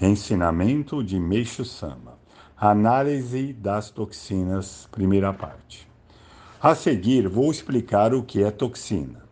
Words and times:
Ensinamento 0.00 1.04
de 1.04 1.20
Meixo 1.20 1.64
Sama. 1.64 2.18
Análise 2.56 3.52
das 3.52 3.90
toxinas, 3.90 4.88
primeira 4.90 5.32
parte. 5.32 5.88
A 6.60 6.74
seguir, 6.74 7.28
vou 7.28 7.48
explicar 7.48 8.12
o 8.12 8.24
que 8.24 8.42
é 8.42 8.50
toxina. 8.50 9.22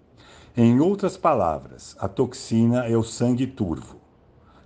Em 0.57 0.79
outras 0.79 1.17
palavras, 1.17 1.97
a 1.99 2.07
toxina 2.07 2.87
é 2.87 2.97
o 2.97 3.03
sangue 3.03 3.45
turvo. 3.45 4.01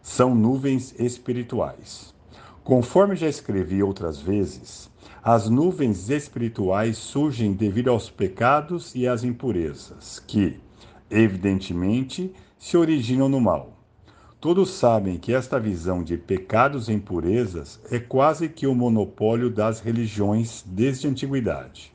São 0.03 0.35
nuvens 0.35 0.95
espirituais. 0.99 2.15
Conforme 2.63 3.17
já 3.17 3.29
escrevi 3.29 3.83
outras 3.83 4.21
vezes, 4.21 4.91
as 5.23 5.49
nuvens 5.49 6.11
espirituais 6.11 6.99
surgem 6.99 7.55
devido 7.55 7.89
aos 7.89 8.11
pecados 8.11 8.95
e 8.95 9.09
às 9.09 9.25
impurezas, 9.25 10.19
que, 10.19 10.61
evidentemente, 11.11 12.35
se 12.59 12.77
originam 12.77 13.31
no 13.31 13.41
mal. 13.41 13.76
Todos 14.39 14.71
sabem 14.71 15.17
que 15.17 15.33
esta 15.33 15.59
visão 15.59 16.03
de 16.03 16.19
pecados 16.19 16.89
e 16.89 16.93
impurezas 16.93 17.81
é 17.91 17.99
quase 17.99 18.51
que 18.51 18.67
o 18.67 18.75
monopólio 18.75 19.49
das 19.49 19.81
religiões 19.81 20.63
desde 20.67 21.07
a 21.07 21.11
antiguidade. 21.11 21.91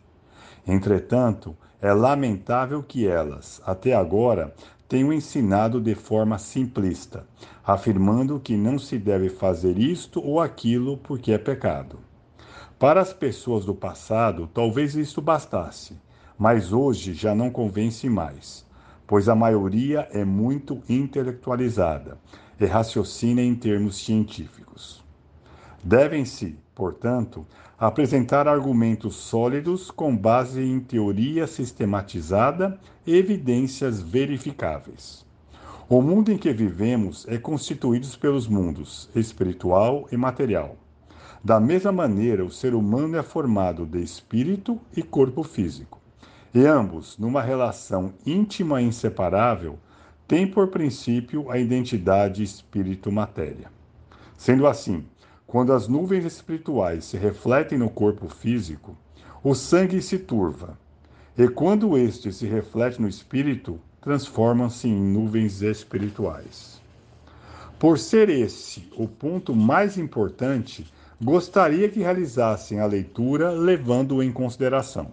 Entretanto, 0.67 1.55
é 1.79 1.93
lamentável 1.93 2.81
que 2.81 3.07
elas, 3.07 3.61
até 3.63 3.93
agora, 3.93 4.53
tenham 4.89 5.13
ensinado 5.13 5.79
de 5.79 5.93
forma 5.93 6.39
simplista, 6.39 7.27
afirmando 7.63 8.39
que 8.39 8.57
não 8.57 8.79
se 8.79 8.97
deve 8.97 9.29
fazer 9.29 9.77
isto 9.77 10.19
ou 10.19 10.39
aquilo 10.39 10.97
porque 10.97 11.31
é 11.31 11.37
pecado. 11.37 11.99
Para 12.79 13.01
as 13.01 13.13
pessoas 13.13 13.65
do 13.65 13.75
passado, 13.75 14.49
talvez 14.51 14.95
isto 14.95 15.21
bastasse, 15.21 15.95
mas 16.39 16.73
hoje 16.73 17.13
já 17.13 17.35
não 17.35 17.51
convence 17.51 18.09
mais 18.09 18.65
pois 19.11 19.27
a 19.27 19.35
maioria 19.35 20.07
é 20.13 20.23
muito 20.23 20.81
intelectualizada 20.87 22.17
e 22.57 22.65
raciocina 22.65 23.41
em 23.41 23.53
termos 23.53 23.97
científicos. 23.97 25.03
Devem-se, 25.83 26.55
portanto, 26.73 27.45
apresentar 27.77 28.47
argumentos 28.47 29.17
sólidos 29.17 29.91
com 29.91 30.15
base 30.15 30.61
em 30.61 30.79
teoria 30.79 31.45
sistematizada 31.45 32.79
e 33.05 33.13
evidências 33.13 34.01
verificáveis. 34.01 35.25
O 35.89 36.01
mundo 36.01 36.31
em 36.31 36.37
que 36.37 36.53
vivemos 36.53 37.27
é 37.27 37.37
constituído 37.37 38.07
pelos 38.17 38.47
mundos 38.47 39.09
espiritual 39.13 40.07
e 40.09 40.15
material. 40.15 40.77
Da 41.43 41.59
mesma 41.59 41.91
maneira, 41.91 42.45
o 42.45 42.49
ser 42.49 42.73
humano 42.73 43.17
é 43.17 43.23
formado 43.23 43.85
de 43.85 44.01
espírito 44.01 44.79
e 44.95 45.03
corpo 45.03 45.43
físico 45.43 46.00
e 46.53 46.65
ambos, 46.65 47.17
numa 47.17 47.41
relação 47.41 48.13
íntima 48.25 48.81
e 48.81 48.85
inseparável, 48.85 49.79
têm 50.27 50.45
por 50.45 50.67
princípio 50.67 51.49
a 51.49 51.57
identidade 51.57 52.43
espírito-matéria. 52.43 53.71
Sendo 54.37 54.67
assim, 54.67 55.05
quando 55.47 55.73
as 55.73 55.87
nuvens 55.87 56.25
espirituais 56.25 57.05
se 57.05 57.17
refletem 57.17 57.77
no 57.77 57.89
corpo 57.89 58.27
físico, 58.27 58.97
o 59.43 59.53
sangue 59.53 60.01
se 60.01 60.17
turva, 60.17 60.77
e 61.37 61.47
quando 61.47 61.97
este 61.97 62.31
se 62.31 62.45
reflete 62.45 63.01
no 63.01 63.07
espírito, 63.07 63.79
transformam-se 64.01 64.87
em 64.87 64.95
nuvens 64.95 65.61
espirituais. 65.61 66.81
Por 67.79 67.97
ser 67.97 68.29
esse 68.29 68.87
o 68.95 69.07
ponto 69.07 69.55
mais 69.55 69.97
importante, 69.97 70.91
gostaria 71.21 71.89
que 71.89 71.99
realizassem 71.99 72.79
a 72.79 72.85
leitura 72.85 73.51
levando-o 73.51 74.21
em 74.21 74.31
consideração. 74.31 75.11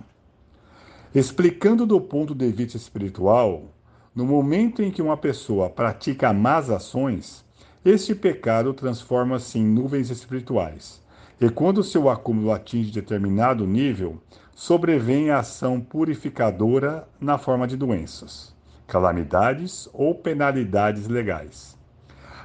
Explicando 1.14 1.87
do 1.87 1.98
ponto 1.98 2.34
de 2.34 2.51
vista 2.53 2.77
espiritual, 2.77 3.73
no 4.14 4.27
momento 4.27 4.83
em 4.83 4.91
que 4.91 5.01
uma 5.01 5.17
pessoa 5.17 5.70
pratica 5.70 6.34
más 6.34 6.69
ações, 6.69 7.42
este 7.83 8.14
pecado 8.14 8.75
transforma-se 8.75 9.59
em 9.59 9.64
nuvens 9.64 10.11
espirituais. 10.11 11.03
E 11.41 11.48
quando 11.48 11.83
seu 11.83 12.11
acúmulo 12.11 12.53
atinge 12.53 12.91
determinado 12.91 13.67
nível, 13.67 14.20
sobrevém 14.55 15.31
a 15.31 15.39
ação 15.39 15.80
purificadora 15.80 17.08
na 17.18 17.39
forma 17.39 17.67
de 17.67 17.77
doenças, 17.77 18.55
calamidades 18.86 19.89
ou 19.95 20.14
penalidades 20.14 21.08
legais. 21.08 21.74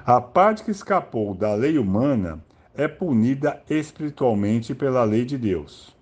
A 0.06 0.22
parte 0.22 0.64
que 0.64 0.72
escapou 0.72 1.36
da 1.36 1.54
lei 1.54 1.78
humana 1.78 2.42
é 2.74 2.88
punida 2.88 3.62
espiritualmente 3.70 4.74
pela 4.74 5.04
lei 5.04 5.26
de 5.26 5.38
Deus. 5.38 5.94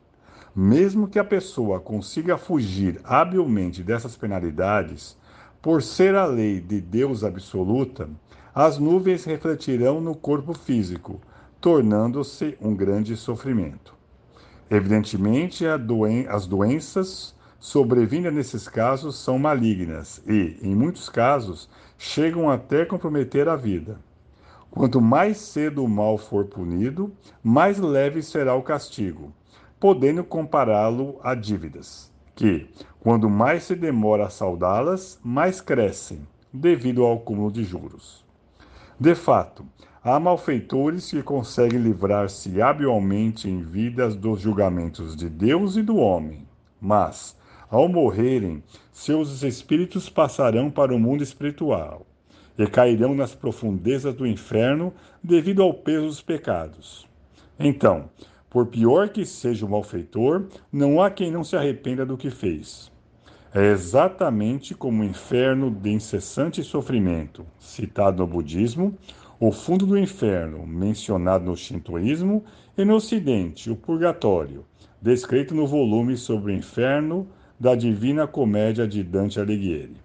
Mesmo 0.53 1.07
que 1.07 1.17
a 1.17 1.23
pessoa 1.23 1.79
consiga 1.79 2.37
fugir 2.37 2.99
habilmente 3.05 3.81
dessas 3.81 4.17
penalidades, 4.17 5.17
por 5.61 5.81
ser 5.81 6.13
a 6.13 6.25
lei 6.25 6.59
de 6.59 6.81
Deus 6.81 7.23
absoluta, 7.23 8.09
as 8.53 8.77
nuvens 8.77 9.23
refletirão 9.23 10.01
no 10.01 10.13
corpo 10.13 10.53
físico, 10.53 11.21
tornando-se 11.61 12.57
um 12.59 12.75
grande 12.75 13.15
sofrimento. 13.15 13.95
Evidentemente, 14.69 15.63
doen 15.77 16.25
as 16.27 16.45
doenças 16.45 17.33
sobrevindas 17.57 18.33
nesses 18.33 18.67
casos 18.67 19.15
são 19.15 19.39
malignas 19.39 20.21
e, 20.27 20.57
em 20.61 20.75
muitos 20.75 21.07
casos, 21.07 21.69
chegam 21.97 22.49
até 22.49 22.83
comprometer 22.83 23.47
a 23.47 23.55
vida. 23.55 24.01
Quanto 24.69 24.99
mais 24.99 25.37
cedo 25.37 25.81
o 25.81 25.87
mal 25.87 26.17
for 26.17 26.43
punido, 26.43 27.09
mais 27.41 27.79
leve 27.79 28.21
será 28.21 28.53
o 28.53 28.61
castigo 28.61 29.33
podendo 29.81 30.23
compará-lo 30.23 31.19
a 31.23 31.33
dívidas, 31.33 32.13
que, 32.35 32.69
quando 32.99 33.27
mais 33.27 33.63
se 33.63 33.75
demora 33.75 34.27
a 34.27 34.29
saldá-las, 34.29 35.19
mais 35.23 35.59
crescem, 35.59 36.19
devido 36.53 37.03
ao 37.03 37.15
acúmulo 37.15 37.51
de 37.51 37.63
juros. 37.63 38.23
De 38.99 39.15
fato, 39.15 39.65
há 40.03 40.19
malfeitores 40.19 41.09
que 41.09 41.23
conseguem 41.23 41.79
livrar-se 41.79 42.61
habilmente 42.61 43.49
em 43.49 43.63
vidas 43.63 44.15
dos 44.15 44.39
julgamentos 44.39 45.15
de 45.15 45.27
Deus 45.27 45.75
e 45.75 45.81
do 45.81 45.97
homem, 45.97 46.47
mas, 46.79 47.35
ao 47.67 47.89
morrerem, 47.89 48.63
seus 48.91 49.41
espíritos 49.41 50.09
passarão 50.09 50.69
para 50.69 50.93
o 50.93 50.99
mundo 50.99 51.23
espiritual 51.23 52.05
e 52.55 52.67
cairão 52.67 53.15
nas 53.15 53.33
profundezas 53.33 54.13
do 54.13 54.27
inferno 54.27 54.93
devido 55.23 55.63
ao 55.63 55.73
peso 55.73 56.05
dos 56.05 56.21
pecados. 56.21 57.09
Então, 57.59 58.09
por 58.51 58.65
pior 58.65 59.07
que 59.07 59.25
seja 59.25 59.65
o 59.65 59.69
malfeitor, 59.69 60.43
não 60.69 61.01
há 61.01 61.09
quem 61.09 61.31
não 61.31 61.41
se 61.41 61.55
arrependa 61.55 62.05
do 62.05 62.17
que 62.17 62.29
fez. 62.29 62.91
É 63.53 63.71
exatamente 63.71 64.75
como 64.75 65.01
o 65.01 65.05
inferno 65.05 65.71
de 65.71 65.89
incessante 65.89 66.61
sofrimento, 66.61 67.45
citado 67.57 68.17
no 68.17 68.27
budismo, 68.27 68.93
o 69.39 69.53
fundo 69.53 69.85
do 69.85 69.97
inferno, 69.97 70.67
mencionado 70.67 71.45
no 71.45 71.55
shintoísmo, 71.55 72.43
e 72.77 72.83
no 72.83 72.95
ocidente, 72.95 73.71
o 73.71 73.75
purgatório, 73.75 74.65
descrito 75.01 75.55
no 75.55 75.65
volume 75.65 76.17
sobre 76.17 76.51
o 76.51 76.55
inferno 76.55 77.29
da 77.57 77.73
Divina 77.73 78.27
Comédia 78.27 78.85
de 78.85 79.01
Dante 79.01 79.39
Alighieri. 79.39 79.95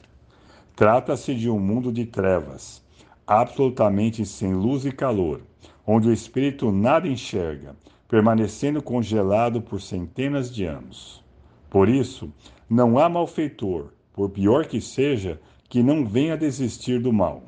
Trata-se 0.77 1.35
de 1.35 1.51
um 1.51 1.59
mundo 1.59 1.91
de 1.91 2.07
trevas, 2.07 2.81
absolutamente 3.27 4.25
sem 4.25 4.55
luz 4.55 4.85
e 4.85 4.93
calor, 4.93 5.41
onde 5.85 6.09
o 6.09 6.13
espírito 6.13 6.71
nada 6.71 7.09
enxerga, 7.09 7.75
permanecendo 8.09 8.83
congelado 8.83 9.61
por 9.61 9.81
centenas 9.81 10.55
de 10.55 10.65
anos. 10.65 11.25
Por 11.69 11.89
isso, 11.89 12.33
não 12.69 12.99
há 12.99 13.09
malfeitor, 13.09 13.89
por 14.13 14.31
pior 14.31 14.67
que 14.67 14.81
seja, 14.81 15.41
que 15.69 15.83
não 15.83 16.07
venha 16.07 16.37
desistir 16.37 17.01
do 17.01 17.13
mal. 17.13 17.43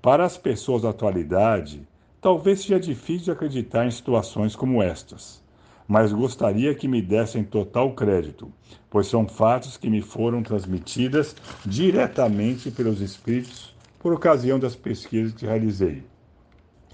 Para 0.00 0.24
as 0.24 0.36
pessoas 0.36 0.82
da 0.82 0.90
atualidade, 0.90 1.86
talvez 2.20 2.60
seja 2.60 2.80
difícil 2.80 3.32
acreditar 3.32 3.86
em 3.86 3.90
situações 3.90 4.56
como 4.56 4.82
estas, 4.82 5.42
mas 5.86 6.12
gostaria 6.12 6.74
que 6.74 6.88
me 6.88 7.02
dessem 7.02 7.44
total 7.44 7.94
crédito, 7.94 8.50
pois 8.88 9.06
são 9.06 9.28
fatos 9.28 9.76
que 9.76 9.90
me 9.90 10.00
foram 10.00 10.42
transmitidas 10.42 11.36
diretamente 11.64 12.70
pelos 12.70 13.00
espíritos 13.00 13.74
por 13.98 14.12
ocasião 14.12 14.58
das 14.58 14.74
pesquisas 14.74 15.34
que 15.34 15.46
realizei. 15.46 16.02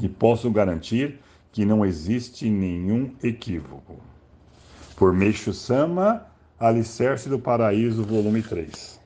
E 0.00 0.08
posso 0.08 0.50
garantir 0.50 1.18
que 1.52 1.64
não 1.64 1.84
existe 1.84 2.48
nenhum 2.48 3.14
equívoco. 3.22 4.00
Por 4.96 5.12
Meixo 5.12 5.52
Sama, 5.52 6.26
Alicerce 6.58 7.28
do 7.28 7.38
Paraíso, 7.38 8.04
volume 8.04 8.42
3. 8.42 8.99